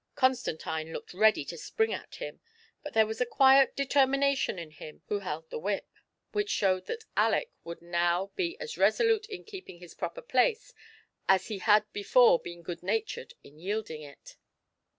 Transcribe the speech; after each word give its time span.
Constantine 0.15 0.91
looked 0.91 1.13
ready 1.13 1.45
to 1.45 1.55
spring 1.59 1.93
at 1.93 2.15
him; 2.15 2.39
but 2.81 2.95
there 2.95 3.05
was 3.05 3.21
a 3.21 3.23
quiet 3.27 3.75
determination 3.75 4.57
in 4.57 4.71
him 4.71 5.03
who 5.09 5.19
held 5.19 5.47
the 5.51 5.59
whip, 5.59 5.91
which 6.31 6.49
showed 6.49 6.87
that 6.87 7.05
Aleck 7.15 7.51
would 7.63 7.83
now 7.83 8.31
be 8.35 8.59
as 8.59 8.79
resolute 8.79 9.27
in 9.27 9.43
keeping 9.43 9.77
his 9.77 9.93
proper 9.93 10.23
place 10.23 10.73
as 11.29 11.49
he 11.49 11.59
had 11.59 11.85
before 11.93 12.39
been 12.39 12.63
good 12.63 12.81
natured 12.81 13.35
in 13.43 13.59
yielding 13.59 14.01
it. 14.01 14.37